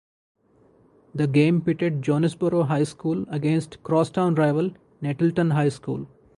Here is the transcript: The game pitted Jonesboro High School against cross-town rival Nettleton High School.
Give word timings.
The 1.13 1.27
game 1.27 1.61
pitted 1.61 2.01
Jonesboro 2.01 2.63
High 2.63 2.85
School 2.85 3.23
against 3.29 3.83
cross-town 3.83 4.33
rival 4.33 4.71
Nettleton 4.99 5.51
High 5.51 5.69
School. 5.69 6.07